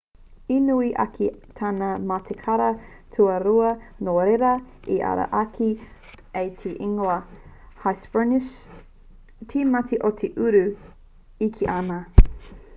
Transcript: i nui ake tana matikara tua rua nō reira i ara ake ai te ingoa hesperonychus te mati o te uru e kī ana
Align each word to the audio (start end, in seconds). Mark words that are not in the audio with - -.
i 0.53 0.55
nui 0.67 0.87
ake 1.01 1.25
tana 1.57 1.89
matikara 2.11 2.69
tua 3.17 3.35
rua 3.47 3.73
nō 4.07 4.15
reira 4.29 4.53
i 4.95 4.97
ara 5.09 5.25
ake 5.41 5.67
ai 6.41 6.49
te 6.63 6.71
ingoa 6.87 7.19
hesperonychus 7.85 8.57
te 9.53 9.65
mati 9.75 10.01
o 10.11 10.13
te 10.23 10.33
uru 10.49 10.65
e 11.49 11.53
kī 11.61 11.71
ana 11.77 12.01